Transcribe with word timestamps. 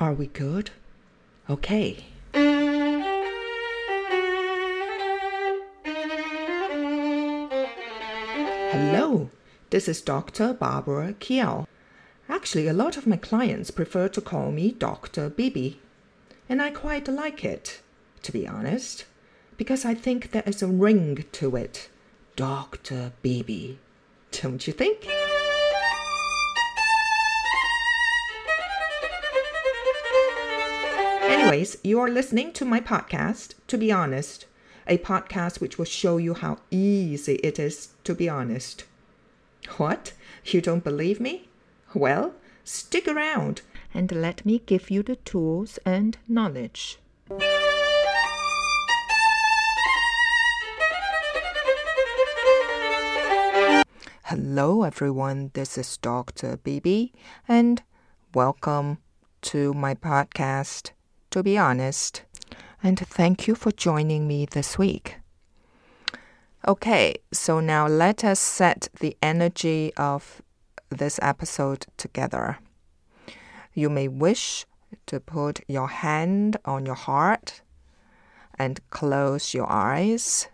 Are 0.00 0.14
we 0.14 0.28
good? 0.28 0.70
Okay. 1.50 2.06
Hello, 8.72 9.28
this 9.68 9.88
is 9.88 10.00
Dr. 10.00 10.54
Barbara 10.54 11.12
Kiao. 11.20 11.66
Actually, 12.30 12.66
a 12.66 12.72
lot 12.72 12.96
of 12.96 13.06
my 13.06 13.18
clients 13.18 13.70
prefer 13.70 14.08
to 14.08 14.22
call 14.22 14.50
me 14.50 14.72
Dr. 14.72 15.28
Bibi, 15.28 15.78
and 16.48 16.62
I 16.62 16.70
quite 16.70 17.06
like 17.06 17.44
it, 17.44 17.82
to 18.22 18.32
be 18.32 18.48
honest, 18.48 19.04
because 19.58 19.84
I 19.84 19.92
think 19.92 20.30
there 20.30 20.44
is 20.46 20.62
a 20.62 20.66
ring 20.66 21.26
to 21.32 21.56
it. 21.56 21.90
Dr. 22.36 23.12
Bibi. 23.20 23.78
Don't 24.30 24.66
you 24.66 24.72
think? 24.72 25.06
Anyways, 31.50 31.78
you 31.82 31.98
are 31.98 32.08
listening 32.08 32.52
to 32.52 32.64
my 32.64 32.78
podcast, 32.78 33.54
To 33.66 33.76
Be 33.76 33.90
Honest, 33.90 34.46
a 34.86 34.98
podcast 34.98 35.60
which 35.60 35.78
will 35.78 35.84
show 35.84 36.16
you 36.16 36.34
how 36.34 36.58
easy 36.70 37.40
it 37.42 37.58
is 37.58 37.88
to 38.04 38.14
be 38.14 38.28
honest. 38.28 38.84
What? 39.76 40.12
You 40.44 40.60
don't 40.60 40.84
believe 40.84 41.18
me? 41.18 41.48
Well, 41.92 42.34
stick 42.62 43.08
around 43.08 43.62
and 43.92 44.12
let 44.12 44.46
me 44.46 44.62
give 44.64 44.92
you 44.92 45.02
the 45.02 45.16
tools 45.16 45.80
and 45.84 46.16
knowledge. 46.28 47.00
Hello, 54.26 54.84
everyone. 54.84 55.50
This 55.54 55.76
is 55.76 55.96
Dr. 55.96 56.58
Bibi, 56.58 57.12
and 57.48 57.82
welcome 58.34 58.98
to 59.42 59.74
my 59.74 59.96
podcast, 59.96 60.92
To 61.30 61.42
Be 61.42 61.56
Honest. 61.56 62.22
And 62.82 62.98
thank 62.98 63.46
you 63.46 63.54
for 63.54 63.70
joining 63.70 64.26
me 64.26 64.46
this 64.46 64.76
week. 64.78 65.16
Okay, 66.66 67.14
so 67.32 67.60
now 67.60 67.86
let 67.86 68.24
us 68.24 68.40
set 68.40 68.88
the 68.98 69.16
energy 69.22 69.92
of 69.96 70.42
this 70.90 71.20
episode 71.22 71.86
together. 71.96 72.58
You 73.74 73.88
may 73.88 74.08
wish 74.08 74.66
to 75.06 75.20
put 75.20 75.60
your 75.68 75.88
hand 75.88 76.56
on 76.64 76.84
your 76.84 76.96
heart 76.96 77.62
and 78.58 78.80
close 78.90 79.54
your 79.54 79.70
eyes 79.70 80.48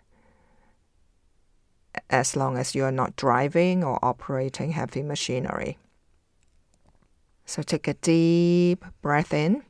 as 2.09 2.35
long 2.35 2.57
as 2.57 2.75
you 2.75 2.83
are 2.83 2.91
not 2.91 3.15
driving 3.15 3.83
or 3.83 3.99
operating 4.05 4.71
heavy 4.71 5.01
machinery. 5.01 5.77
So 7.45 7.63
take 7.63 7.87
a 7.87 7.95
deep 7.95 8.85
breath 9.01 9.33
in. 9.33 9.63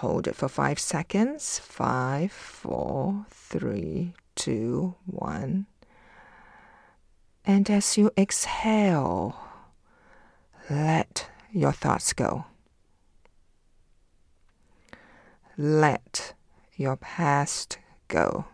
Hold 0.00 0.28
it 0.28 0.36
for 0.36 0.46
five 0.46 0.78
seconds. 0.78 1.58
Five, 1.58 2.30
four, 2.30 3.24
three, 3.30 4.12
two, 4.34 4.94
one. 5.06 5.64
And 7.46 7.70
as 7.70 7.96
you 7.96 8.10
exhale, 8.18 9.38
let 10.68 11.30
your 11.50 11.72
thoughts 11.72 12.12
go. 12.12 12.44
Let 15.56 16.34
your 16.74 16.96
past 16.96 17.78
go. 18.08 18.44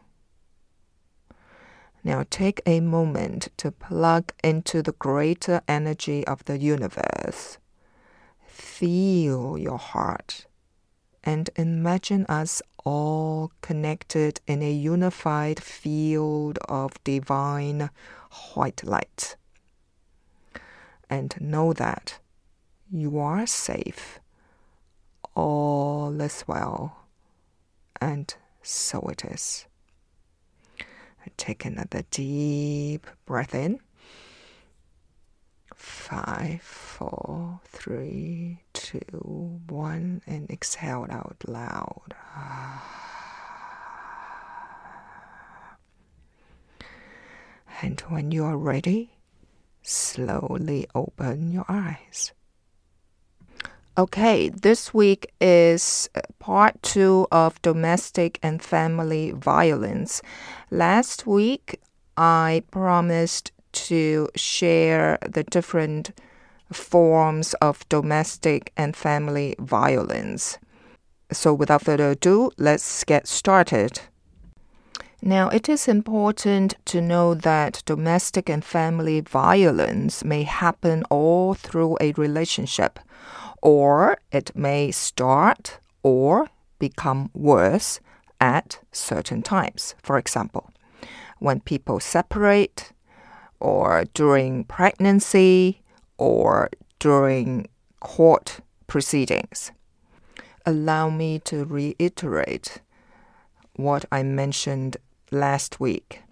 Now 2.05 2.25
take 2.31 2.61
a 2.65 2.79
moment 2.79 3.48
to 3.57 3.73
plug 3.73 4.33
into 4.45 4.81
the 4.81 4.93
greater 4.93 5.61
energy 5.67 6.25
of 6.25 6.45
the 6.45 6.59
universe. 6.59 7.59
Feel 8.47 9.59
your 9.59 9.79
heart 9.79 10.47
and 11.25 11.51
imagine 11.56 12.27
us 12.27 12.62
all 12.84 13.53
connected 13.61 14.41
in 14.47 14.62
a 14.62 14.73
unified 14.73 15.62
field 15.62 16.59
of 16.69 17.02
divine 17.05 17.91
white 18.55 18.83
light. 18.85 19.36
And 21.08 21.35
know 21.41 21.73
that 21.74 22.19
you 22.91 23.19
are 23.19 23.47
safe, 23.47 24.19
all 25.35 26.20
is 26.20 26.45
well, 26.47 27.07
and 28.01 28.35
so 28.63 29.01
it 29.11 29.24
is. 29.24 29.67
Take 31.36 31.64
another 31.64 32.02
deep 32.11 33.07
breath 33.27 33.55
in. 33.55 33.80
Five, 35.83 36.63
four, 36.63 37.61
three, 37.65 38.63
two, 38.73 39.61
one, 39.69 40.23
and 40.29 40.48
exhale 40.48 41.09
out 41.11 41.37
loud. 41.45 42.15
And 47.83 48.01
when 48.03 48.31
you 48.31 48.45
are 48.45 48.57
ready, 48.57 49.17
slowly 49.83 50.87
open 50.95 51.51
your 51.51 51.67
eyes. 51.69 52.31
Okay, 53.98 54.51
this 54.51 54.95
week 54.95 55.33
is 55.41 56.09
part 56.39 56.81
two 56.83 57.27
of 57.33 57.61
domestic 57.61 58.39
and 58.41 58.63
family 58.63 59.33
violence. 59.33 60.23
Last 60.71 61.27
week, 61.27 61.81
I 62.17 62.63
promised 62.71 63.51
to 63.73 64.29
share 64.37 65.19
the 65.29 65.45
different 65.45 66.13
forms 66.73 67.55
of 67.55 67.89
domestic 67.89 68.73
and 68.77 68.97
family 68.97 69.55
violence. 69.59 70.59
So, 71.31 71.55
without 71.55 71.83
further 71.83 72.11
ado, 72.11 72.51
let's 72.59 73.05
get 73.05 73.27
started. 73.27 74.01
Now, 75.23 75.49
it 75.51 75.69
is 75.69 75.87
important 75.87 76.75
to 76.87 77.01
know 77.01 77.35
that 77.35 77.83
domestic 77.87 78.51
and 78.51 78.65
family 78.65 79.21
violence 79.21 80.25
may 80.25 80.43
happen 80.43 81.05
all 81.11 81.55
through 81.55 81.97
a 82.01 82.13
relationship 82.13 82.99
or 83.63 84.19
it 84.33 84.55
may 84.57 84.91
start 84.91 85.79
or 86.03 86.49
become 86.81 87.31
worse 87.33 88.01
at 88.41 88.81
certain 88.91 89.41
times. 89.41 89.95
For 90.03 90.19
example, 90.19 90.71
when 91.39 91.61
people 91.61 92.01
separate, 92.01 92.93
or 93.62 94.05
during 94.12 94.64
pregnancy, 94.64 95.83
or 96.18 96.68
during 96.98 97.68
court 98.00 98.58
proceedings. 98.89 99.70
Allow 100.67 101.11
me 101.11 101.39
to 101.45 101.64
reiterate 101.64 102.80
what 103.77 104.05
I 104.11 104.24
mentioned 104.24 104.96
last 105.30 105.78
week. 105.78 106.23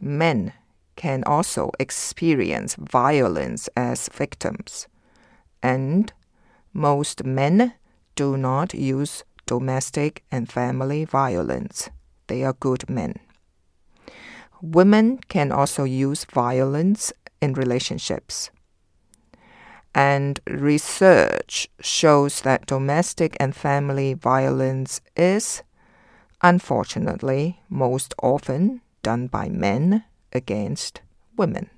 Men 0.00 0.52
can 0.94 1.24
also 1.24 1.72
experience 1.80 2.76
violence 2.76 3.68
as 3.76 4.08
victims, 4.08 4.86
and 5.62 6.12
most 6.72 7.24
men 7.24 7.74
do 8.14 8.36
not 8.36 8.72
use 8.72 9.24
domestic 9.46 10.22
and 10.30 10.50
family 10.50 11.04
violence. 11.04 11.90
They 12.28 12.44
are 12.44 12.54
good 12.54 12.88
men. 12.88 13.16
Women 14.62 15.18
can 15.28 15.52
also 15.52 15.84
use 15.84 16.24
violence 16.24 17.12
in 17.42 17.52
relationships. 17.52 18.50
And 19.94 20.40
research 20.46 21.68
shows 21.80 22.42
that 22.42 22.66
domestic 22.66 23.36
and 23.40 23.56
family 23.56 24.14
violence 24.14 25.00
is, 25.16 25.62
unfortunately, 26.42 27.60
most 27.70 28.14
often 28.22 28.82
done 29.02 29.26
by 29.26 29.48
men 29.48 30.04
against 30.32 31.00
women. 31.36 31.70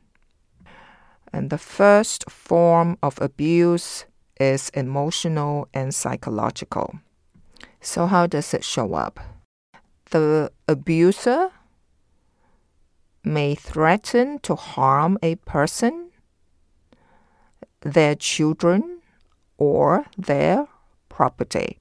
And 1.32 1.50
the 1.50 1.58
first 1.58 2.28
form 2.30 2.98
of 3.02 3.20
abuse 3.20 4.04
is 4.40 4.70
emotional 4.70 5.68
and 5.74 5.94
psychological. 5.94 6.98
So, 7.80 8.06
how 8.06 8.26
does 8.26 8.54
it 8.54 8.64
show 8.64 8.94
up? 8.94 9.20
The 10.10 10.50
abuser 10.66 11.50
may 13.28 13.54
threaten 13.54 14.38
to 14.40 14.54
harm 14.54 15.18
a 15.22 15.36
person, 15.36 16.10
their 17.80 18.14
children, 18.14 19.00
or 19.58 20.06
their 20.16 20.66
property. 21.08 21.78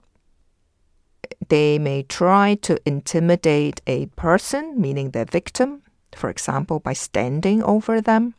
They 1.49 1.79
may 1.79 2.03
try 2.03 2.55
to 2.61 2.79
intimidate 2.85 3.81
a 3.87 4.07
person, 4.17 4.79
meaning 4.79 5.11
their 5.11 5.25
victim, 5.25 5.81
for 6.13 6.29
example, 6.29 6.79
by 6.79 6.93
standing 6.93 7.63
over 7.63 8.01
them 8.01 8.35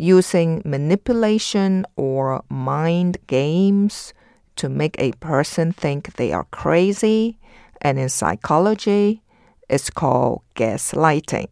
using 0.00 0.62
manipulation 0.64 1.84
or 1.94 2.42
mind 2.48 3.18
games 3.26 4.14
to 4.56 4.66
make 4.66 4.96
a 4.98 5.12
person 5.20 5.72
think 5.72 6.14
they 6.14 6.32
are 6.32 6.46
crazy, 6.50 7.38
and 7.82 7.98
in 7.98 8.08
psychology, 8.08 9.22
it's 9.68 9.90
called 9.90 10.40
gaslighting. 10.54 11.48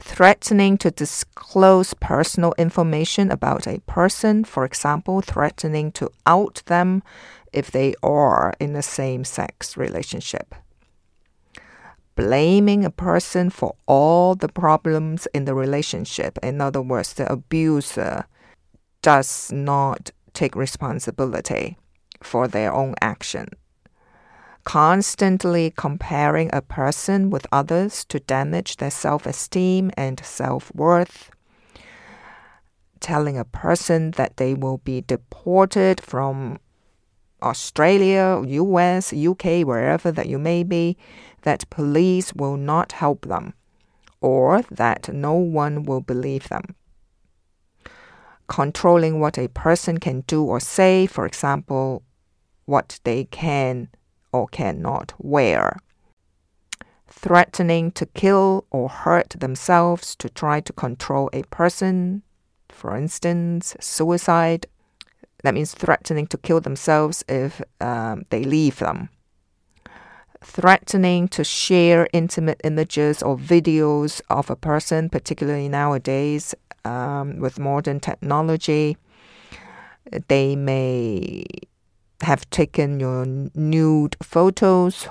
Threatening 0.00 0.78
to 0.78 0.90
disclose 0.90 1.94
personal 1.94 2.54
information 2.58 3.30
about 3.30 3.66
a 3.66 3.80
person, 3.80 4.44
for 4.44 4.64
example, 4.64 5.20
threatening 5.20 5.92
to 5.92 6.10
out 6.26 6.62
them 6.66 7.02
if 7.52 7.70
they 7.70 7.94
are 8.02 8.54
in 8.58 8.74
a 8.74 8.82
same 8.82 9.24
sex 9.24 9.76
relationship. 9.76 10.54
Blaming 12.16 12.84
a 12.84 12.90
person 12.90 13.50
for 13.50 13.74
all 13.86 14.34
the 14.34 14.48
problems 14.48 15.26
in 15.32 15.44
the 15.44 15.54
relationship, 15.54 16.38
in 16.42 16.60
other 16.60 16.82
words, 16.82 17.14
the 17.14 17.30
abuser 17.30 18.26
does 19.02 19.50
not 19.52 20.10
take 20.32 20.54
responsibility 20.54 21.78
for 22.22 22.46
their 22.48 22.72
own 22.72 22.94
action 23.00 23.48
constantly 24.64 25.72
comparing 25.76 26.50
a 26.52 26.62
person 26.62 27.30
with 27.30 27.46
others 27.50 28.04
to 28.06 28.20
damage 28.20 28.76
their 28.76 28.90
self 28.90 29.26
esteem 29.26 29.90
and 29.96 30.24
self 30.24 30.74
worth, 30.74 31.30
telling 33.00 33.38
a 33.38 33.44
person 33.44 34.12
that 34.12 34.36
they 34.36 34.54
will 34.54 34.78
be 34.78 35.00
deported 35.00 36.00
from 36.00 36.58
Australia, 37.42 38.42
US, 38.46 39.12
UK, 39.12 39.62
wherever 39.64 40.12
that 40.12 40.28
you 40.28 40.38
may 40.38 40.62
be, 40.62 40.96
that 41.42 41.68
police 41.70 42.34
will 42.34 42.56
not 42.56 42.92
help 42.92 43.26
them, 43.26 43.54
or 44.20 44.62
that 44.70 45.12
no 45.12 45.34
one 45.34 45.84
will 45.84 46.02
believe 46.02 46.48
them. 46.48 46.74
Controlling 48.46 49.20
what 49.20 49.38
a 49.38 49.48
person 49.48 49.98
can 49.98 50.20
do 50.26 50.44
or 50.44 50.60
say, 50.60 51.06
for 51.06 51.24
example, 51.24 52.02
what 52.66 53.00
they 53.04 53.24
can 53.24 53.88
or 54.32 54.46
cannot 54.48 55.14
wear. 55.18 55.78
Threatening 57.08 57.90
to 57.92 58.06
kill 58.06 58.64
or 58.70 58.88
hurt 58.88 59.30
themselves 59.30 60.14
to 60.16 60.28
try 60.28 60.60
to 60.60 60.72
control 60.72 61.28
a 61.32 61.42
person, 61.44 62.22
for 62.68 62.96
instance, 62.96 63.76
suicide. 63.80 64.66
That 65.42 65.54
means 65.54 65.74
threatening 65.74 66.26
to 66.28 66.38
kill 66.38 66.60
themselves 66.60 67.24
if 67.28 67.60
um, 67.80 68.24
they 68.30 68.44
leave 68.44 68.78
them. 68.78 69.08
Threatening 70.42 71.28
to 71.28 71.44
share 71.44 72.08
intimate 72.12 72.60
images 72.64 73.22
or 73.22 73.36
videos 73.36 74.22
of 74.30 74.48
a 74.48 74.56
person, 74.56 75.10
particularly 75.10 75.68
nowadays 75.68 76.54
um, 76.84 77.40
with 77.40 77.58
modern 77.58 78.00
technology. 78.00 78.96
They 80.28 80.56
may 80.56 81.44
have 82.22 82.48
taken 82.50 83.00
your 83.00 83.26
nude 83.26 84.16
photos 84.22 85.08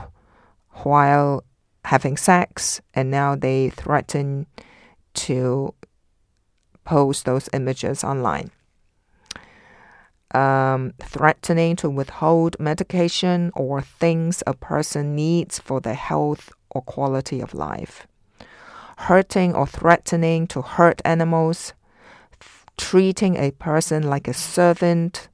while 0.83 1.43
having 1.85 2.17
sex, 2.17 2.81
and 2.93 3.09
now 3.09 3.35
they 3.35 3.69
threaten 3.69 4.45
to 5.13 5.73
post 6.83 7.25
those 7.25 7.49
images 7.53 8.03
online. 8.03 8.51
Um, 10.31 10.93
threatening 11.01 11.75
to 11.77 11.89
withhold 11.89 12.55
medication 12.59 13.51
or 13.55 13.81
things 13.81 14.43
a 14.45 14.53
person 14.53 15.15
needs 15.15 15.57
for 15.57 15.81
their 15.81 15.95
health 15.95 16.51
or 16.69 16.83
quality 16.83 17.41
of 17.41 17.55
life. 17.55 18.05
Hurting 18.97 19.55
or 19.55 19.65
threatening 19.65 20.45
to 20.47 20.61
hurt 20.61 21.01
animals. 21.03 21.73
Treating 22.77 23.37
a 23.37 23.51
person 23.51 24.03
like 24.03 24.27
a 24.27 24.33
servant 24.33 25.29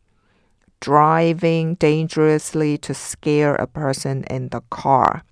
driving 0.85 1.73
dangerously 1.73 2.77
to 2.77 2.93
scare 2.93 3.55
a 3.55 3.65
person 3.65 4.23
in 4.25 4.49
the 4.49 4.61
car. 4.69 5.23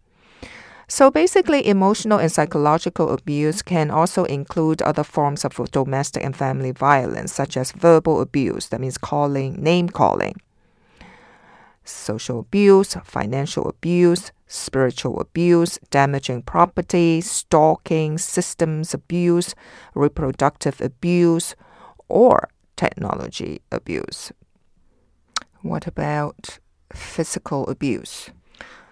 So 0.88 1.12
basically, 1.12 1.68
emotional 1.68 2.18
and 2.18 2.32
psychological 2.32 3.12
abuse 3.12 3.62
can 3.62 3.92
also 3.92 4.24
include 4.24 4.82
other 4.82 5.04
forms 5.04 5.46
of 5.46 5.54
domestic 5.70 6.24
and 6.24 6.36
family 6.36 6.72
violence, 6.72 7.32
such 7.32 7.56
as 7.56 7.72
verbal 7.72 8.20
abuse, 8.20 8.70
that 8.70 8.82
means 8.82 8.98
calling, 8.98 9.62
name 9.62 9.90
calling, 9.90 10.42
social 11.84 12.40
abuse, 12.40 12.98
financial 13.04 13.70
abuse, 13.70 14.32
spiritual 14.48 15.20
abuse, 15.20 15.78
damaging 15.92 16.42
property, 16.42 17.22
stalking, 17.22 18.18
systems 18.18 18.92
abuse, 18.96 19.54
reproductive 19.94 20.82
abuse, 20.82 21.56
or 22.10 22.50
technology 22.76 23.62
abuse. 23.72 24.32
What 25.64 25.88
about 25.88 26.60
physical 26.92 27.70
abuse? 27.70 28.32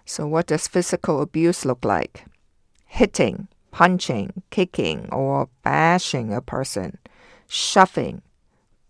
So, 0.06 0.25
what 0.25 0.47
does 0.47 0.69
physical 0.69 1.21
abuse 1.21 1.65
look 1.65 1.83
like? 1.83 2.23
Hitting, 2.85 3.50
punching, 3.71 4.41
kicking, 4.51 5.09
or 5.12 5.50
bashing 5.63 6.33
a 6.33 6.39
person, 6.39 6.97
shoving, 7.45 8.21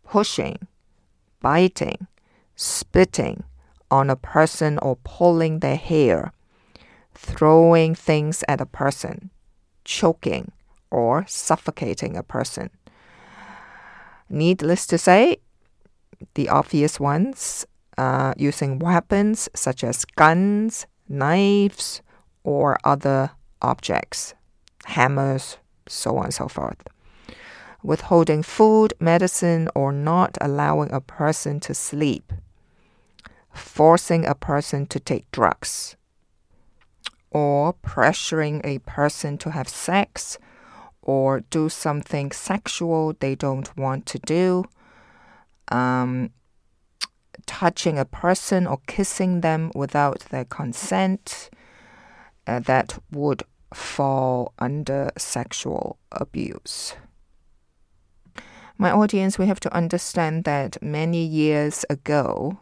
pushing, 0.07 0.67
biting, 1.41 2.05
spitting 2.55 3.45
on 3.89 4.11
a 4.11 4.15
person 4.15 4.77
or 4.77 4.97
pulling 5.03 5.59
their 5.59 5.75
hair, 5.75 6.33
throwing 7.15 7.95
things 7.95 8.43
at 8.47 8.61
a 8.61 8.67
person, 8.67 9.31
choking, 9.83 10.51
or 10.91 11.25
suffocating 11.27 12.15
a 12.15 12.21
person. 12.21 12.69
Needless 14.29 14.85
to 14.85 14.99
say, 14.99 15.37
the 16.35 16.47
obvious 16.47 16.99
ones 16.99 17.65
uh, 18.01 18.33
using 18.35 18.79
weapons 18.79 19.47
such 19.53 19.83
as 19.83 20.05
guns, 20.05 20.87
knives, 21.07 22.01
or 22.43 22.79
other 22.83 23.29
objects, 23.61 24.33
hammers, 24.85 25.57
so 25.87 26.17
on 26.17 26.25
and 26.25 26.33
so 26.33 26.47
forth. 26.47 26.81
Withholding 27.83 28.41
food, 28.41 28.91
medicine, 28.99 29.69
or 29.75 29.91
not 29.91 30.35
allowing 30.41 30.91
a 30.91 30.99
person 30.99 31.59
to 31.59 31.75
sleep. 31.75 32.33
Forcing 33.53 34.25
a 34.25 34.33
person 34.33 34.87
to 34.87 34.99
take 34.99 35.29
drugs. 35.31 35.95
Or 37.29 37.75
pressuring 37.85 38.61
a 38.63 38.79
person 38.79 39.37
to 39.39 39.51
have 39.51 39.69
sex 39.69 40.39
or 41.03 41.41
do 41.51 41.69
something 41.69 42.31
sexual 42.31 43.13
they 43.19 43.35
don't 43.35 43.69
want 43.77 44.07
to 44.07 44.17
do. 44.19 44.65
Um, 45.67 46.31
touching 47.51 47.99
a 47.99 48.05
person 48.05 48.65
or 48.65 48.79
kissing 48.87 49.41
them 49.41 49.71
without 49.75 50.19
their 50.31 50.45
consent, 50.45 51.49
uh, 52.47 52.59
that 52.59 52.97
would 53.11 53.43
fall 53.73 54.53
under 54.57 55.11
sexual 55.17 55.97
abuse. 56.13 56.95
My 58.77 58.89
audience, 58.89 59.37
we 59.37 59.47
have 59.47 59.59
to 59.59 59.75
understand 59.75 60.45
that 60.45 60.81
many 60.81 61.23
years 61.25 61.83
ago, 61.89 62.57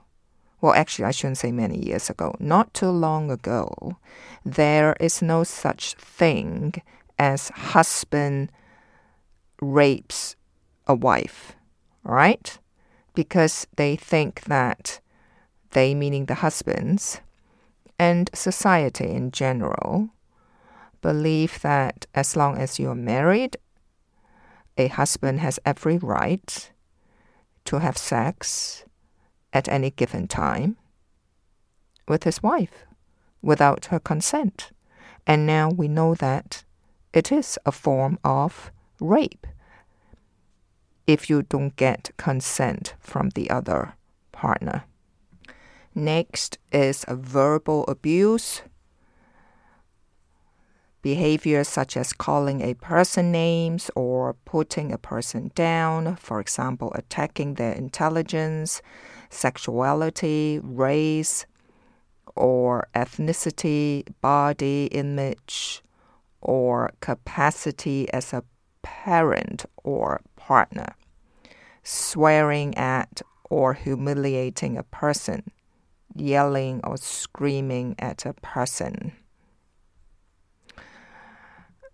well, 0.60 0.74
actually, 0.74 1.06
I 1.06 1.12
shouldn't 1.12 1.38
say 1.38 1.52
many 1.52 1.78
years 1.78 2.10
ago, 2.10 2.36
not 2.40 2.74
too 2.74 2.90
long 2.90 3.30
ago, 3.30 3.96
there 4.44 4.96
is 5.00 5.22
no 5.22 5.44
such 5.44 5.94
thing 5.94 6.81
as 7.19 7.50
husband 7.50 8.52
rapes 9.62 10.36
a 10.88 10.96
wife, 10.96 11.56
right? 12.04 12.58
Because 13.13 13.68
they 13.75 13.95
think 13.95 14.42
that 14.45 14.99
they, 15.71 15.94
meaning 15.94 16.25
the 16.25 16.35
husbands, 16.35 17.21
and 17.97 18.30
society 18.33 19.09
in 19.09 19.31
general, 19.31 20.09
believe 21.01 21.61
that 21.61 22.07
as 22.16 22.35
long 22.35 22.57
as 22.57 22.80
you're 22.80 22.95
married, 22.95 23.57
a 24.78 24.87
husband 24.87 25.39
has 25.42 25.59
every 25.66 25.97
right 25.97 26.71
to 27.66 27.80
have 27.80 27.97
sex 27.97 28.85
at 29.51 29.68
any 29.68 29.92
given 29.92 30.28
time 30.28 30.78
with 32.07 32.23
his 32.23 32.42
wife 32.42 32.85
without 33.42 33.85
her 33.85 33.99
consent. 33.99 34.71
And 35.28 35.45
now 35.45 35.69
we 35.69 35.87
know 35.87 36.16
that 36.16 36.63
it 37.13 37.31
is 37.31 37.59
a 37.66 37.71
form 37.71 38.18
of 38.23 38.71
rape 38.99 39.45
if 41.09 41.28
you 41.28 41.42
don't 41.42 41.75
get 41.75 42.11
consent 42.18 42.94
from 42.99 43.30
the 43.30 43.49
other 43.49 43.95
partner. 44.31 44.83
Next 45.95 46.59
is 46.71 47.04
verbal 47.09 47.83
abuse. 47.87 48.61
Behaviors 51.01 51.68
such 51.68 51.97
as 51.97 52.13
calling 52.13 52.61
a 52.61 52.75
person 52.75 53.31
names 53.31 53.89
or 53.95 54.35
putting 54.45 54.92
a 54.92 54.99
person 54.99 55.49
down, 55.56 56.16
for 56.18 56.39
example, 56.39 56.92
attacking 56.94 57.56
their 57.56 57.73
intelligence, 57.73 58.80
sexuality, 59.31 60.59
race, 60.61 61.47
or 62.35 62.87
ethnicity, 62.94 64.04
body 64.21 64.85
image, 64.92 65.81
or 66.39 66.92
capacity 66.99 68.07
as 68.13 68.31
a 68.31 68.44
parent 68.83 69.66
or 69.83 70.21
partner 70.35 70.94
swearing 71.90 72.78
at 72.78 73.22
or 73.50 73.74
humiliating 73.74 74.78
a 74.78 74.84
person, 74.84 75.52
yelling 76.16 76.80
or 76.84 76.98
screaming 76.98 77.96
at 77.98 78.26
a 78.26 78.34
person. 78.34 79.12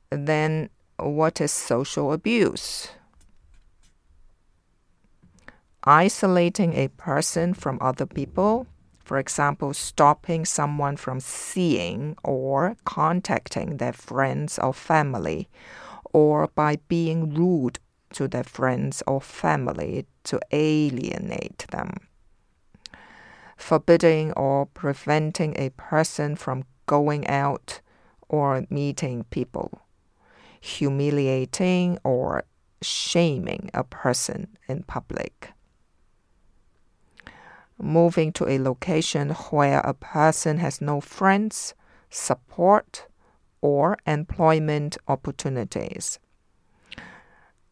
Then 0.10 0.70
what 1.00 1.40
is 1.40 1.52
social 1.52 2.12
abuse? 2.12 2.90
Isolating 5.86 6.74
a 6.74 6.90
person 6.90 7.54
from 7.54 7.78
other 7.80 8.06
people, 8.06 8.68
for 9.00 9.18
example, 9.18 9.74
stopping 9.74 10.44
someone 10.44 10.98
from 10.98 11.20
seeing 11.22 12.18
or 12.24 12.76
contacting 12.84 13.78
their 13.78 13.94
friends 13.94 14.60
or 14.60 14.74
family, 14.74 15.48
or 16.12 16.48
by 16.48 16.80
being 16.88 17.34
rude 17.34 17.80
to 18.16 18.28
their 18.30 18.44
friends 18.44 19.04
or 19.06 19.20
family 19.20 20.06
to 20.24 20.40
alienate 20.52 21.66
them. 21.70 21.92
Forbidding 23.58 24.32
or 24.34 24.66
preventing 24.66 25.54
a 25.58 25.70
person 25.72 26.36
from 26.36 26.64
going 26.86 27.28
out 27.28 27.82
or 28.30 28.66
meeting 28.70 29.26
people. 29.30 29.82
Humiliating 30.62 32.00
or 32.04 32.44
shaming 32.82 33.70
a 33.74 33.84
person 33.84 34.58
in 34.68 34.84
public. 34.84 35.52
Moving 37.78 38.32
to 38.34 38.48
a 38.48 38.60
location 38.60 39.32
where 39.32 39.80
a 39.80 39.94
person 39.94 40.60
has 40.60 40.80
no 40.80 41.02
friends, 41.02 41.74
support, 42.10 43.08
or 43.62 43.98
employment 44.06 44.98
opportunities 45.08 46.20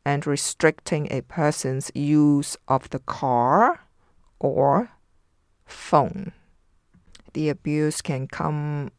and 0.06 0.28
restricting 0.28 1.08
a 1.12 1.22
person's 1.22 1.92
use 1.96 2.58
of 2.68 2.90
the 2.90 3.00
car 3.00 3.82
or 4.40 4.92
phone. 5.66 6.34
The 7.34 7.50
abuse 7.50 8.02
can 8.02 8.28
come 8.28 8.92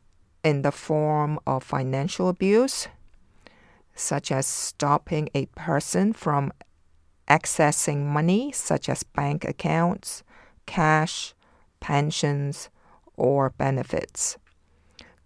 in 0.42 0.62
the 0.62 0.72
form 0.72 1.38
of 1.46 1.62
financial 1.62 2.28
abuse, 2.28 2.88
such 3.94 4.32
as 4.32 4.46
stopping 4.46 5.28
a 5.34 5.46
person 5.46 6.12
from 6.12 6.52
accessing 7.28 8.04
money, 8.06 8.52
such 8.52 8.88
as 8.88 9.02
bank 9.02 9.44
accounts, 9.44 10.22
cash, 10.66 11.34
pensions, 11.80 12.68
or 13.16 13.50
benefits. 13.50 14.36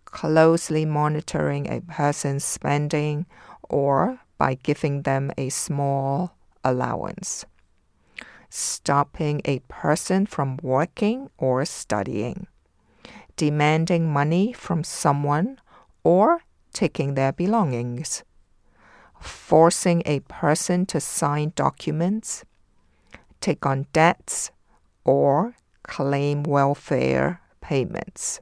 Closely 0.04 0.84
monitoring 0.84 1.70
a 1.70 1.80
person's 1.80 2.44
spending 2.44 3.26
or 3.68 4.20
by 4.38 4.54
giving 4.54 5.02
them 5.02 5.32
a 5.36 5.48
small 5.48 6.34
allowance. 6.64 7.44
Stopping 8.48 9.42
a 9.44 9.58
person 9.68 10.24
from 10.24 10.58
working 10.62 11.28
or 11.36 11.64
studying. 11.64 12.46
Demanding 13.36 14.10
money 14.10 14.52
from 14.52 14.82
someone 14.84 15.60
or 16.02 16.42
taking 16.72 17.14
their 17.14 17.32
belongings. 17.32 18.22
Forcing 19.20 20.02
a 20.06 20.20
person 20.20 20.86
to 20.86 21.00
sign 21.00 21.52
documents, 21.56 22.44
take 23.40 23.66
on 23.66 23.86
debts, 23.92 24.52
or 25.04 25.56
claim 25.82 26.44
welfare 26.44 27.40
payments. 27.60 28.40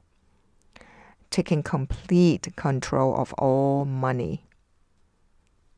Taking 1.31 1.63
complete 1.63 2.55
control 2.55 3.15
of 3.15 3.33
all 3.33 3.85
money 3.85 4.46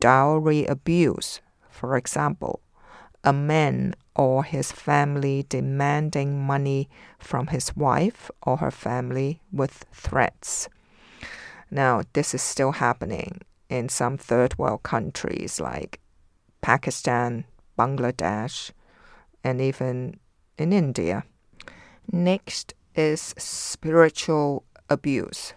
dowry 0.00 0.66
abuse, 0.66 1.40
for 1.68 1.96
example, 1.96 2.60
a 3.22 3.32
man 3.32 3.94
or 4.16 4.42
his 4.44 4.72
family 4.72 5.44
demanding 5.48 6.42
money 6.42 6.88
from 7.18 7.48
his 7.48 7.76
wife 7.76 8.30
or 8.42 8.56
her 8.56 8.70
family 8.70 9.40
with 9.52 9.84
threats. 9.92 10.68
Now, 11.70 12.02
this 12.14 12.34
is 12.34 12.42
still 12.42 12.72
happening 12.72 13.42
in 13.68 13.88
some 13.88 14.16
third 14.16 14.58
world 14.58 14.82
countries 14.82 15.60
like 15.60 16.00
Pakistan, 16.60 17.44
Bangladesh, 17.78 18.72
and 19.44 19.60
even 19.60 20.18
in 20.58 20.72
India. 20.72 21.24
Next 22.10 22.74
is 22.96 23.34
spiritual 23.38 24.64
abuse 24.88 25.54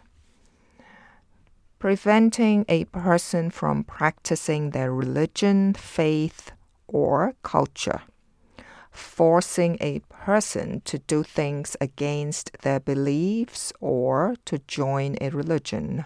preventing 1.84 2.64
a 2.70 2.86
person 2.86 3.50
from 3.50 3.84
practicing 3.84 4.70
their 4.70 4.94
religion, 4.94 5.74
faith, 5.74 6.54
or 6.88 7.34
culture, 7.44 8.02
forcing 8.90 9.78
a 9.82 10.00
person 10.08 10.80
to 10.86 10.98
do 11.00 11.22
things 11.24 11.76
against 11.82 12.50
their 12.62 12.80
beliefs 12.80 13.74
or 13.82 14.34
to 14.46 14.58
join 14.60 15.18
a 15.20 15.30
religion, 15.32 16.06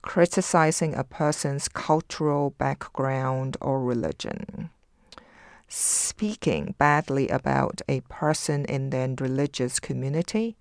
criticizing 0.00 0.94
a 0.94 1.04
person's 1.04 1.68
cultural 1.68 2.48
background 2.56 3.58
or 3.60 3.78
religion. 3.78 4.70
Speaking 5.68 6.74
badly 6.78 7.28
about 7.28 7.82
a 7.90 8.00
person 8.08 8.64
in 8.64 8.88
their 8.88 9.14
religious 9.20 9.78
community, 9.78 10.56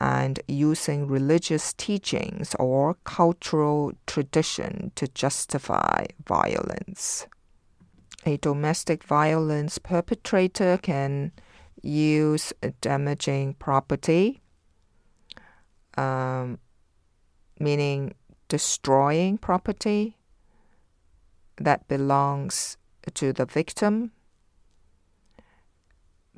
and 0.00 0.40
using 0.46 1.08
religious 1.08 1.72
teachings 1.72 2.54
or 2.58 2.94
cultural 3.04 3.92
tradition 4.06 4.92
to 4.94 5.08
justify 5.08 6.06
violence. 6.26 7.26
A 8.24 8.36
domestic 8.36 9.02
violence 9.04 9.78
perpetrator 9.78 10.78
can 10.80 11.32
use 11.82 12.52
damaging 12.80 13.54
property, 13.54 14.40
um, 15.96 16.58
meaning 17.58 18.14
destroying 18.48 19.38
property 19.38 20.16
that 21.56 21.86
belongs 21.88 22.76
to 23.14 23.32
the 23.32 23.46
victim 23.46 24.12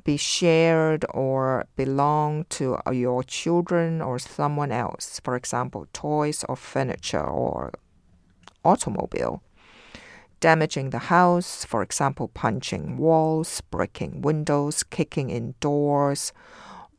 be 0.03 0.17
shared 0.17 1.05
or 1.09 1.65
belong 1.75 2.45
to 2.49 2.77
uh, 2.85 2.91
your 2.91 3.23
children 3.23 4.01
or 4.01 4.19
someone 4.19 4.71
else, 4.71 5.19
for 5.23 5.35
example, 5.35 5.87
toys 5.93 6.43
or 6.49 6.55
furniture 6.55 7.23
or 7.23 7.71
automobile. 8.63 9.43
Damaging 10.39 10.89
the 10.89 10.99
house, 10.99 11.63
for 11.65 11.83
example, 11.83 12.27
punching 12.27 12.97
walls, 12.97 13.61
breaking 13.69 14.21
windows, 14.21 14.81
kicking 14.83 15.29
in 15.29 15.53
doors, 15.59 16.33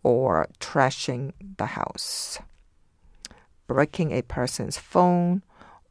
or 0.05 0.49
trashing 0.61 1.33
the 1.59 1.67
house. 1.67 2.39
Breaking 3.67 4.13
a 4.13 4.23
person's 4.23 4.79
phone 4.79 5.43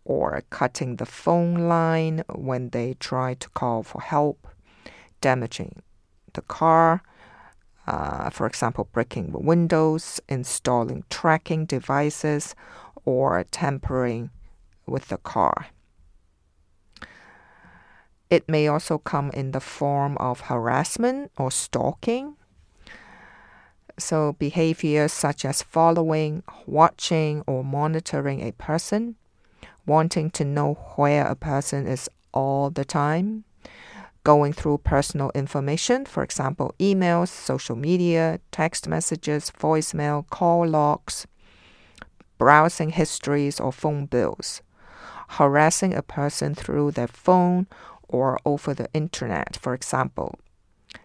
or 0.06 0.41
cutting 0.50 0.96
the 0.96 1.06
phone 1.06 1.68
line 1.68 2.24
when 2.34 2.70
they 2.70 2.94
try 2.94 3.34
to 3.34 3.50
call 3.50 3.84
for 3.84 4.01
help. 4.01 4.48
Damaging 5.20 5.82
the 6.34 6.42
car, 6.42 7.04
uh, 7.88 8.30
for 8.30 8.48
example, 8.48 8.88
breaking 8.92 9.32
windows, 9.32 10.22
installing 10.30 11.04
tracking 11.10 11.66
devices, 11.66 12.56
or 13.06 13.44
tampering 13.52 14.30
with 14.86 15.08
the 15.08 15.18
car. 15.18 15.68
It 18.30 18.48
may 18.48 18.68
also 18.68 18.98
come 18.98 19.30
in 19.32 19.52
the 19.52 19.60
form 19.60 20.18
of 20.18 20.42
harassment 20.42 21.32
or 21.38 21.52
stalking. 21.52 22.38
So, 24.00 24.34
behaviors 24.40 25.12
such 25.12 25.44
as 25.44 25.62
following, 25.62 26.44
watching, 26.66 27.44
or 27.46 27.64
monitoring 27.64 28.42
a 28.42 28.54
person, 28.54 29.16
wanting 29.86 30.32
to 30.32 30.46
know 30.46 30.76
where 30.96 31.28
a 31.28 31.36
person 31.36 31.86
is 31.86 32.10
all 32.34 32.70
the 32.70 32.86
time, 32.86 33.44
going 34.24 34.54
through 34.54 34.78
personal 34.80 35.32
information, 35.34 36.06
for 36.06 36.24
example, 36.24 36.74
emails, 36.80 37.30
social 37.30 37.75
media, 37.75 38.40
text 38.51 38.88
messages, 38.88 39.51
voicemail, 39.51 40.28
call 40.30 40.68
logs, 40.68 41.25
browsing 42.38 42.92
histories, 42.92 43.60
or 43.60 43.72
phone 43.72 44.06
bills, 44.06 44.62
harassing 45.30 45.94
a 45.94 46.01
person 46.01 46.54
through 46.54 46.92
their 46.92 47.08
phone 47.08 47.68
or 48.08 48.38
over 48.46 48.74
the 48.74 48.90
internet, 48.94 49.58
for 49.62 49.74
example, 49.74 50.36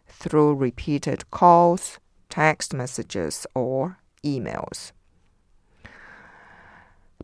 through 0.08 0.54
repeated 0.54 1.30
calls, 1.30 1.98
text 2.28 2.74
messages, 2.74 3.46
or 3.54 3.98
emails 4.24 4.92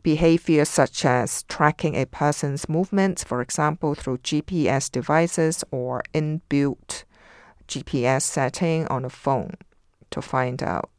behavior 0.02 0.64
such 0.64 1.04
as 1.04 1.42
tracking 1.44 1.94
a 1.94 2.06
person's 2.06 2.68
movements, 2.68 3.25
for 3.25 3.40
example, 3.40 3.94
through 3.94 4.18
GPS 4.18 4.90
devices 4.90 5.64
or 5.71 6.02
inbuilt 6.14 7.04
GPS 7.68 8.23
setting 8.23 8.87
on 8.88 9.04
a 9.04 9.11
phone 9.11 9.54
to 10.11 10.21
find 10.21 10.62
out 10.62 10.90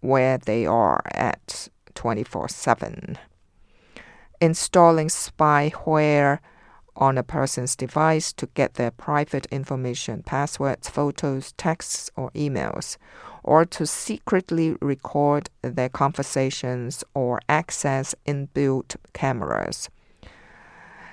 where 0.00 0.38
they 0.38 0.66
are 0.66 1.02
at 1.12 1.68
24 1.94 2.48
7. 2.48 3.18
Installing 4.40 5.08
spyware 5.08 6.38
on 6.96 7.16
a 7.16 7.22
person's 7.22 7.76
device 7.76 8.32
to 8.34 8.46
get 8.54 8.74
their 8.74 8.90
private 8.90 9.46
information, 9.46 10.22
passwords, 10.22 10.88
photos, 10.88 11.52
texts, 11.52 12.10
or 12.16 12.30
emails, 12.32 12.96
or 13.42 13.64
to 13.64 13.86
secretly 13.86 14.76
record 14.80 15.50
their 15.62 15.88
conversations 15.88 17.04
or 17.14 17.40
access 17.48 18.14
inbuilt 18.26 18.96
cameras. 19.12 19.88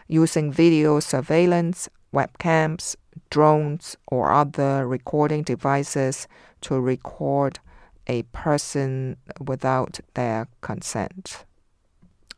using 0.09 0.51
video 0.51 1.01
surveillance, 1.01 1.89
webcams, 2.13 2.95
drones, 3.29 3.97
or 4.07 4.31
other 4.31 4.87
recording 4.87 5.43
devices 5.43 6.27
to 6.61 6.79
record 6.79 7.59
a 8.07 8.23
person 8.31 9.17
without 9.39 9.99
their 10.13 10.47
consent. 10.61 11.45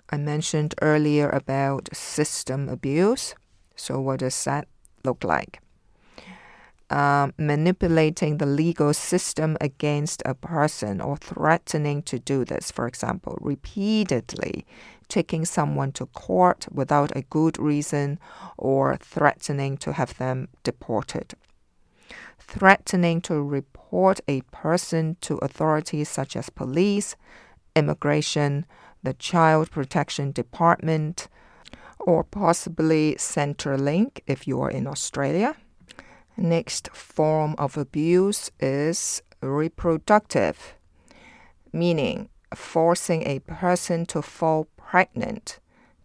I 0.10 0.18
mentioned 0.18 0.74
earlier 0.82 1.30
about 1.30 1.96
system 1.96 2.68
abuse. 2.68 3.36
So, 3.76 4.00
what 4.02 4.20
does 4.20 4.44
that 4.46 4.68
look 5.06 5.24
like? 5.24 5.62
Um, 6.92 7.34
manipulating 7.38 8.40
the 8.40 8.48
legal 8.48 8.96
system 8.96 9.58
against 9.62 10.24
a 10.26 10.34
person 10.34 11.00
or 11.02 11.18
threatening 11.18 12.02
to 12.04 12.18
do 12.18 12.44
this, 12.44 12.72
for 12.72 12.88
example, 12.88 13.38
repeatedly 13.42 14.66
taking 15.08 15.46
someone 15.46 15.92
to 15.92 16.08
court 16.08 16.68
without 16.72 17.16
a 17.16 17.22
good 17.22 17.60
reason 17.60 18.20
or 18.58 18.98
threatening 18.98 19.78
to 19.78 19.94
have 19.94 20.18
them 20.18 20.48
deported. 20.64 21.36
Threatening 22.40 23.22
to 23.22 23.40
report 23.44 24.20
a 24.28 24.42
person 24.52 25.18
to 25.22 25.38
authorities 25.38 26.10
such 26.10 26.36
as 26.36 26.50
police, 26.50 27.16
immigration, 27.76 28.66
the 29.04 29.14
Child 29.14 29.70
Protection 29.70 30.32
Department, 30.32 31.28
or 32.00 32.24
possibly 32.24 33.16
Centrelink 33.20 34.22
if 34.26 34.48
you 34.48 34.60
are 34.62 34.72
in 34.72 34.88
Australia. 34.88 35.56
Next 36.42 36.88
form 36.94 37.54
of 37.58 37.76
abuse 37.76 38.50
is 38.62 39.22
reproductive, 39.42 40.76
meaning 41.74 42.30
forcing 42.56 43.28
a 43.28 43.40
person 43.40 44.06
to 44.06 44.22
fall 44.22 44.70
pregnant, 44.78 45.60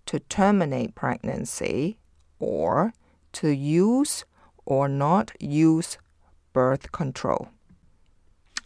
to 0.06 0.18
terminate 0.18 0.96
pregnancy, 0.96 1.98
or 2.40 2.92
to 3.34 3.50
use 3.50 4.24
or 4.66 4.88
not 4.88 5.30
use 5.38 5.98
birth 6.52 6.90
control. 6.90 7.50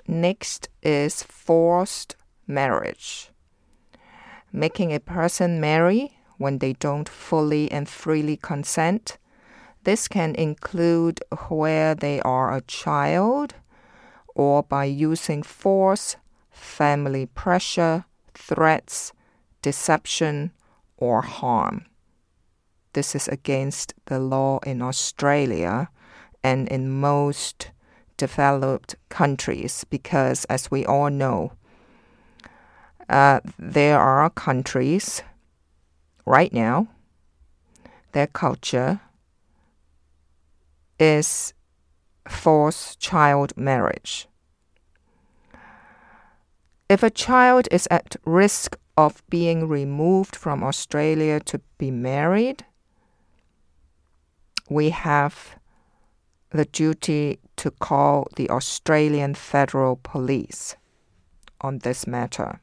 Next 0.07 0.71
is 0.83 1.23
forced 1.23 2.17
marriage, 2.47 3.31
making 4.51 4.95
a 4.95 5.01
person 5.01 5.61
marry 5.61 6.17
when 6.39 6.61
they 6.61 6.73
don't 6.73 7.11
fully 7.11 7.71
and 7.71 7.87
freely 7.87 8.39
consent. 8.39 9.19
This 9.85 10.09
can 10.09 10.35
include 10.35 11.21
where 11.49 11.95
they 11.95 12.21
are 12.21 12.55
a 12.55 12.61
child 12.63 13.55
or 14.35 14.63
by 14.63 14.85
using 14.85 15.43
force, 15.43 16.17
family 16.51 17.27
pressure, 17.27 18.05
threats, 18.35 19.13
deception, 19.63 20.53
or 20.97 21.23
harm. 21.23 21.87
This 22.93 23.15
is 23.15 23.29
against 23.29 23.95
the 24.07 24.19
law 24.19 24.59
in 24.61 24.83
Australia 24.83 25.89
and 26.43 26.69
in 26.69 26.91
most 26.91 27.71
developed 28.17 28.97
countries 29.09 29.85
because, 29.89 30.45
as 30.47 30.71
we 30.71 30.85
all 30.85 31.11
know, 31.11 31.53
uh, 33.09 33.41
there 33.59 33.99
are 33.99 34.29
countries 34.31 35.23
right 36.27 36.53
now, 36.53 36.89
their 38.13 38.27
culture 38.27 39.01
is 40.99 41.55
forced 42.29 43.01
child 43.01 43.57
marriage. 43.57 44.29
If 46.89 47.03
a 47.03 47.11
child 47.11 47.69
is 47.71 47.87
at 47.91 48.17
risk 48.25 48.77
of 48.97 49.23
being 49.29 49.69
removed 49.69 50.35
from 50.35 50.65
Australia 50.65 51.39
to 51.41 51.61
be 51.77 51.91
married, 51.91 52.65
we 54.71 54.91
have 54.91 55.59
the 56.51 56.65
duty 56.65 57.41
to 57.57 57.71
call 57.71 58.29
the 58.37 58.49
Australian 58.49 59.35
Federal 59.35 59.97
Police 60.03 60.77
on 61.61 61.79
this 61.79 62.07
matter. 62.07 62.61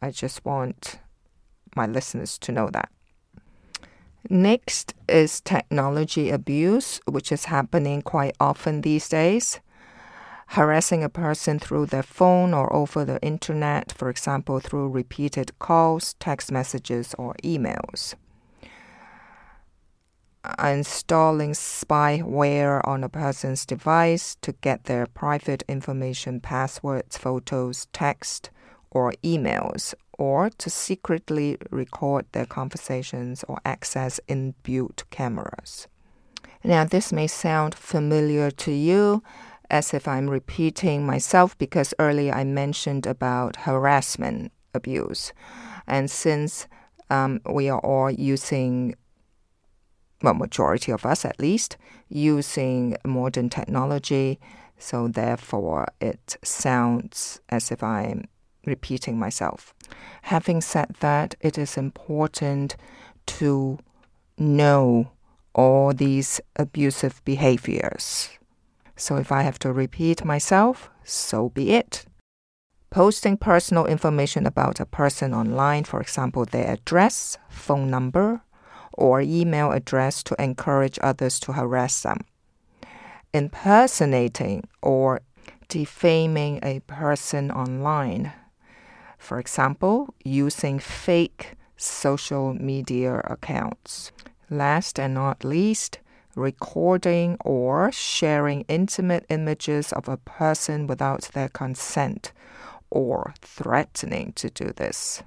I 0.00 0.10
just 0.10 0.44
want 0.44 1.00
my 1.74 1.86
listeners 1.86 2.38
to 2.38 2.52
know 2.52 2.68
that. 2.72 2.90
Next 4.28 4.94
is 5.08 5.40
technology 5.40 6.30
abuse, 6.30 7.00
which 7.06 7.30
is 7.30 7.44
happening 7.44 8.02
quite 8.02 8.34
often 8.40 8.80
these 8.80 9.08
days. 9.08 9.60
Harassing 10.48 11.04
a 11.04 11.08
person 11.08 11.58
through 11.58 11.86
their 11.86 12.02
phone 12.02 12.54
or 12.54 12.72
over 12.72 13.04
the 13.04 13.20
internet, 13.22 13.92
for 13.92 14.08
example, 14.08 14.58
through 14.60 14.88
repeated 14.88 15.56
calls, 15.58 16.14
text 16.14 16.50
messages, 16.50 17.14
or 17.18 17.34
emails. 17.42 18.14
Installing 20.62 21.52
spyware 21.52 22.80
on 22.86 23.02
a 23.02 23.08
person's 23.08 23.66
device 23.66 24.36
to 24.42 24.52
get 24.52 24.84
their 24.84 25.06
private 25.06 25.64
information, 25.68 26.40
passwords, 26.40 27.16
photos, 27.16 27.86
text, 27.92 28.50
or 28.90 29.12
emails, 29.24 29.94
or 30.18 30.50
to 30.50 30.70
secretly 30.70 31.58
record 31.70 32.26
their 32.32 32.46
conversations 32.46 33.44
or 33.44 33.58
access 33.64 34.20
inbuilt 34.28 35.02
cameras. 35.10 35.88
Now, 36.64 36.84
this 36.84 37.12
may 37.12 37.26
sound 37.26 37.74
familiar 37.74 38.50
to 38.50 38.72
you 38.72 39.22
as 39.70 39.92
if 39.94 40.08
I'm 40.08 40.28
repeating 40.30 41.06
myself 41.06 41.56
because 41.58 41.94
earlier 41.98 42.32
I 42.32 42.44
mentioned 42.44 43.06
about 43.06 43.56
harassment 43.56 44.52
abuse. 44.74 45.32
And 45.86 46.10
since 46.10 46.66
um, 47.10 47.40
we 47.48 47.68
are 47.68 47.80
all 47.80 48.10
using, 48.10 48.94
well, 50.22 50.34
majority 50.34 50.92
of 50.92 51.06
us 51.06 51.24
at 51.24 51.40
least, 51.40 51.76
using 52.08 52.96
modern 53.04 53.48
technology, 53.48 54.38
so 54.78 55.08
therefore 55.08 55.88
it 56.00 56.36
sounds 56.42 57.40
as 57.48 57.70
if 57.70 57.82
I'm 57.82 58.28
repeating 58.66 59.18
myself. 59.18 59.74
Having 60.22 60.60
said 60.60 60.96
that, 61.00 61.34
it 61.40 61.56
is 61.56 61.76
important 61.76 62.76
to 63.26 63.78
know 64.36 65.10
all 65.54 65.92
these 65.92 66.40
abusive 66.56 67.24
behaviors. 67.24 68.30
So 68.96 69.16
if 69.16 69.32
I 69.32 69.42
have 69.42 69.58
to 69.60 69.72
repeat 69.72 70.24
myself, 70.24 70.90
so 71.04 71.48
be 71.50 71.70
it. 71.70 72.04
Posting 72.90 73.36
personal 73.36 73.86
information 73.86 74.46
about 74.46 74.80
a 74.80 74.86
person 74.86 75.34
online, 75.34 75.84
for 75.84 76.00
example, 76.00 76.44
their 76.44 76.70
address, 76.70 77.36
phone 77.48 77.90
number, 77.90 78.42
or 78.92 79.20
email 79.20 79.72
address 79.72 80.22
to 80.22 80.42
encourage 80.42 80.98
others 81.02 81.38
to 81.40 81.52
harass 81.52 82.02
them. 82.02 82.20
Impersonating 83.34 84.66
or 84.80 85.20
defaming 85.68 86.58
a 86.62 86.80
person 86.80 87.50
online 87.50 88.32
for 89.26 89.40
example, 89.40 90.14
using 90.24 90.78
fake 90.78 91.56
social 91.76 92.54
media 92.54 93.20
accounts. 93.24 94.12
Last 94.48 95.00
and 95.00 95.14
not 95.14 95.42
least, 95.42 95.98
recording 96.36 97.36
or 97.44 97.90
sharing 97.90 98.60
intimate 98.68 99.26
images 99.28 99.92
of 99.92 100.08
a 100.08 100.16
person 100.18 100.86
without 100.86 101.22
their 101.32 101.48
consent 101.48 102.32
or 102.88 103.34
threatening 103.42 104.32
to 104.36 104.48
do 104.48 104.72
this. 104.76 105.24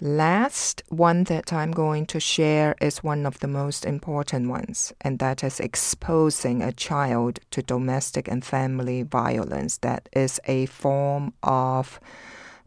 Last 0.00 0.82
one 0.88 1.24
that 1.24 1.52
I'm 1.52 1.72
going 1.72 2.06
to 2.06 2.20
share 2.20 2.76
is 2.80 3.02
one 3.02 3.26
of 3.26 3.40
the 3.40 3.48
most 3.48 3.84
important 3.84 4.48
ones, 4.48 4.92
and 5.00 5.18
that 5.18 5.44
is 5.44 5.60
exposing 5.60 6.62
a 6.62 6.72
child 6.72 7.40
to 7.50 7.62
domestic 7.62 8.28
and 8.28 8.44
family 8.44 9.02
violence. 9.02 9.78
That 9.78 10.08
is 10.12 10.40
a 10.46 10.66
form 10.66 11.34
of 11.42 12.00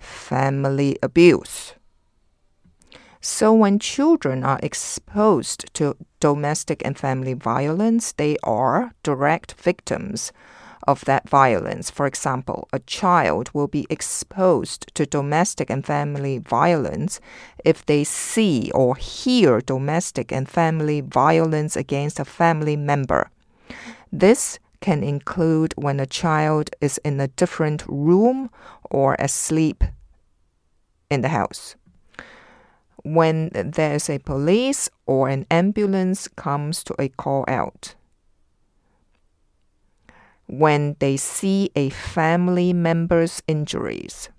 family 0.02 0.98
abuse. 1.02 1.74
So, 3.24 3.54
when 3.54 3.78
children 3.78 4.44
are 4.44 4.60
exposed 4.64 5.72
to 5.76 5.96
domestic 6.20 6.82
and 6.84 6.98
family 6.98 7.34
violence, 7.34 8.14
they 8.14 8.36
are 8.44 8.94
direct 9.04 9.54
victims 9.54 10.32
of 10.88 11.06
that 11.06 11.30
violence. 11.30 11.92
For 11.92 12.08
example, 12.08 12.68
a 12.74 12.80
child 12.80 13.52
will 13.54 13.68
be 13.68 13.86
exposed 13.90 14.94
to 14.96 15.06
domestic 15.06 15.70
and 15.70 15.86
family 15.86 16.40
violence 16.40 17.20
if 17.64 17.86
they 17.86 18.04
see 18.04 18.72
or 18.74 18.96
hear 18.96 19.62
domestic 19.62 20.32
and 20.32 20.50
family 20.50 21.02
violence 21.02 21.76
against 21.76 22.20
a 22.20 22.26
family 22.26 22.76
member. 22.76 23.30
This 24.12 24.60
can 24.82 25.04
include 25.04 25.74
when 25.78 26.00
a 26.00 26.06
child 26.06 26.72
is 26.82 26.98
in 27.06 27.20
a 27.20 27.28
different 27.28 27.84
room 27.88 28.50
or 28.89 29.15
asleep 29.20 29.84
in 31.10 31.22
the 31.22 31.30
house. 31.30 31.76
When 33.04 33.50
there 33.54 33.96
is 33.96 34.10
a 34.10 34.20
police 34.20 34.89
or 35.06 35.30
an 35.30 35.46
ambulance 35.50 36.28
comes 36.28 36.84
to 36.86 36.96
a 37.00 37.10
call 37.10 37.46
out. 37.48 37.96
When 40.48 40.98
they 41.00 41.17
see 41.17 41.72
a 41.76 41.89
family 41.89 42.74
member's 42.74 43.41
injuries. 43.48 44.30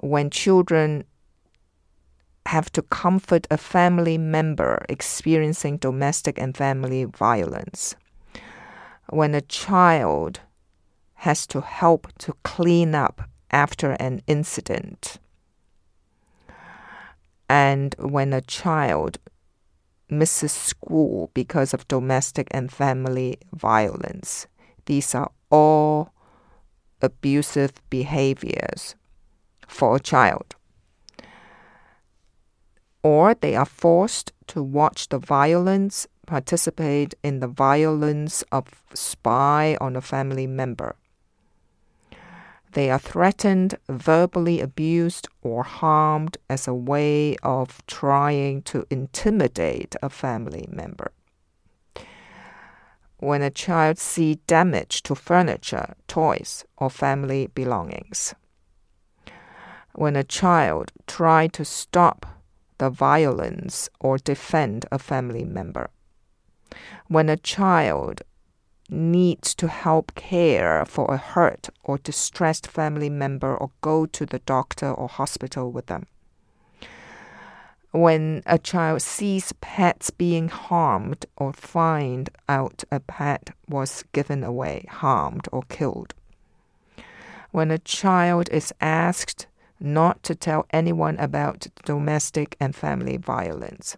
When 0.00 0.30
children 0.30 1.04
have 2.46 2.70
to 2.72 2.82
comfort 2.82 3.46
a 3.50 3.56
family 3.56 4.18
member 4.18 4.84
experiencing 4.88 5.78
domestic 5.78 6.38
and 6.38 6.56
family 6.56 7.04
violence. 7.04 7.96
When 9.08 9.34
a 9.34 9.40
child 9.40 10.40
has 11.14 11.46
to 11.48 11.60
help 11.60 12.08
to 12.18 12.34
clean 12.42 12.94
up 12.94 13.28
after 13.50 13.92
an 13.92 14.22
incident. 14.26 15.18
And 17.48 17.94
when 17.98 18.32
a 18.32 18.40
child 18.40 19.18
misses 20.08 20.52
school 20.52 21.30
because 21.34 21.74
of 21.74 21.88
domestic 21.88 22.48
and 22.50 22.72
family 22.72 23.38
violence. 23.52 24.46
These 24.86 25.14
are 25.14 25.30
all 25.50 26.12
abusive 27.00 27.72
behaviors 27.90 28.94
for 29.66 29.96
a 29.96 30.00
child. 30.00 30.54
Or 33.02 33.34
they 33.34 33.54
are 33.54 33.66
forced 33.66 34.32
to 34.48 34.62
watch 34.62 35.08
the 35.08 35.18
violence, 35.18 36.06
participate 36.24 37.14
in 37.22 37.40
the 37.40 37.48
violence 37.48 38.42
of 38.50 38.82
spy 38.94 39.76
on 39.80 39.96
a 39.96 40.00
family 40.00 40.46
member. 40.46 40.96
They 42.72 42.90
are 42.90 42.98
threatened, 42.98 43.76
verbally 43.88 44.60
abused, 44.60 45.28
or 45.42 45.62
harmed 45.62 46.38
as 46.50 46.66
a 46.66 46.74
way 46.74 47.36
of 47.44 47.86
trying 47.86 48.62
to 48.62 48.84
intimidate 48.90 49.94
a 50.02 50.10
family 50.10 50.66
member. 50.68 51.12
When 53.18 53.42
a 53.42 53.50
child 53.50 53.98
sees 53.98 54.38
damage 54.48 55.04
to 55.04 55.14
furniture, 55.14 55.94
toys, 56.08 56.64
or 56.76 56.90
family 56.90 57.46
belongings. 57.54 58.34
When 59.92 60.16
a 60.16 60.24
child 60.24 60.90
tries 61.06 61.50
to 61.52 61.64
stop 61.64 62.26
the 62.78 62.90
violence 62.90 63.88
or 64.00 64.18
defend 64.18 64.84
a 64.90 64.98
family 64.98 65.44
member. 65.44 65.90
When 67.08 67.28
a 67.28 67.36
child 67.36 68.22
needs 68.88 69.54
to 69.54 69.68
help 69.68 70.14
care 70.14 70.84
for 70.84 71.12
a 71.12 71.16
hurt 71.16 71.68
or 71.82 71.98
distressed 71.98 72.66
family 72.66 73.08
member 73.08 73.56
or 73.56 73.70
go 73.80 74.06
to 74.06 74.26
the 74.26 74.40
doctor 74.40 74.90
or 74.90 75.08
hospital 75.08 75.70
with 75.72 75.86
them. 75.86 76.06
When 77.92 78.42
a 78.44 78.58
child 78.58 79.02
sees 79.02 79.52
pets 79.60 80.10
being 80.10 80.48
harmed 80.48 81.26
or 81.36 81.52
find 81.52 82.28
out 82.48 82.82
a 82.90 82.98
pet 82.98 83.50
was 83.68 84.04
given 84.12 84.42
away, 84.42 84.84
harmed, 84.88 85.48
or 85.52 85.62
killed. 85.68 86.12
When 87.52 87.70
a 87.70 87.78
child 87.78 88.48
is 88.50 88.74
asked 88.80 89.46
not 89.78 90.24
to 90.24 90.34
tell 90.34 90.66
anyone 90.70 91.16
about 91.18 91.68
domestic 91.84 92.56
and 92.58 92.74
family 92.74 93.16
violence 93.16 93.96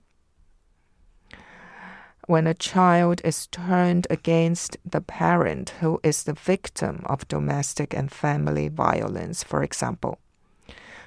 when 2.27 2.47
a 2.47 2.55
child 2.55 3.21
is 3.25 3.47
turned 3.47 4.07
against 4.11 4.77
the 4.85 5.01
parent 5.01 5.71
who 5.81 6.01
is 6.03 6.25
the 6.25 6.33
victim 6.33 7.03
of 7.07 7.29
domestic 7.29 7.95
and 7.95 8.11
family 8.11 8.69
violence, 8.69 9.45
for 9.45 9.63
example, 9.63 10.19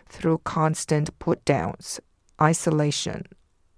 through 0.07 0.39
constant 0.39 1.17
put 1.19 1.43
downs, 1.43 1.99
isolation, 2.41 3.25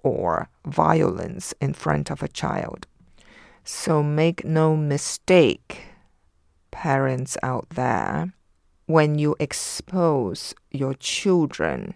or 0.03 0.49
violence 0.65 1.53
in 1.59 1.73
front 1.73 2.11
of 2.11 2.21
a 2.21 2.27
child. 2.27 2.85
So 3.63 4.03
make 4.03 4.45
no 4.45 4.75
mistake, 4.75 5.81
parents 6.69 7.37
out 7.41 7.69
there, 7.71 8.33
when 8.85 9.17
you 9.17 9.35
expose 9.39 10.53
your 10.69 10.93
children 10.93 11.95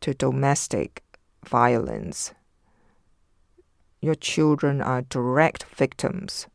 to 0.00 0.14
domestic 0.14 1.04
violence 1.44 2.32
your 4.00 4.14
children 4.14 4.80
are 4.80 5.02
direct 5.02 5.64
victims 5.64 6.46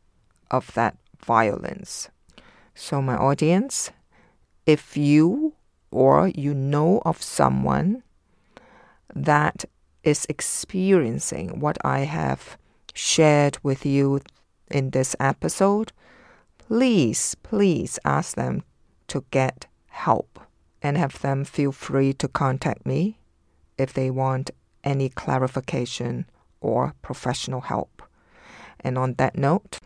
of 0.50 0.72
that 0.74 0.96
violence. 1.24 2.08
So, 2.74 3.00
my 3.00 3.16
audience, 3.16 3.90
if 4.66 4.96
you 4.96 5.54
or 5.90 6.28
you 6.28 6.54
know 6.54 7.00
of 7.04 7.22
someone 7.22 8.02
that 9.14 9.64
is 10.02 10.26
experiencing 10.28 11.60
what 11.60 11.78
I 11.84 12.00
have 12.00 12.58
shared 12.92 13.58
with 13.62 13.86
you 13.86 14.20
in 14.70 14.90
this 14.90 15.16
episode, 15.20 15.92
please, 16.58 17.34
please 17.42 17.98
ask 18.04 18.36
them 18.36 18.62
to 19.08 19.24
get 19.30 19.66
help 19.88 20.40
and 20.82 20.96
have 20.96 21.20
them 21.20 21.44
feel 21.44 21.72
free 21.72 22.12
to 22.14 22.28
contact 22.28 22.84
me 22.84 23.18
if 23.78 23.92
they 23.92 24.10
want 24.10 24.50
any 24.84 25.08
clarification 25.08 26.26
or 26.60 26.94
professional 27.02 27.62
help. 27.62 28.02
And 28.80 28.98
on 28.98 29.14
that 29.14 29.36
note, 29.36 29.78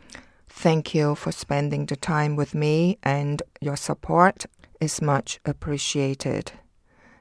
thank 0.48 0.94
you 0.94 1.14
for 1.14 1.32
spending 1.32 1.86
the 1.86 1.96
time 1.96 2.36
with 2.36 2.54
me, 2.54 2.98
and 3.02 3.42
your 3.60 3.76
support 3.76 4.46
is 4.80 5.02
much 5.02 5.40
appreciated. 5.44 6.52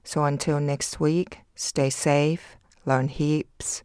So 0.03 0.23
until 0.23 0.59
next 0.59 0.99
week, 0.99 1.39
stay 1.55 1.89
safe, 1.89 2.57
learn 2.85 3.09
heaps, 3.09 3.83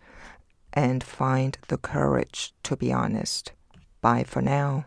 and 0.72 1.04
find 1.04 1.58
the 1.68 1.78
courage 1.78 2.52
to 2.64 2.76
be 2.76 2.92
honest. 2.92 3.52
Bye 4.00 4.24
for 4.24 4.42
now. 4.42 4.86